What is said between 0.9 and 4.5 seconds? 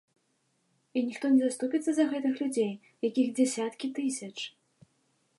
І ніхто не заступіцца за гэтых людзей, якіх дзясяткі тысяч!